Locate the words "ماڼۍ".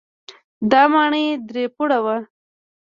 0.93-1.25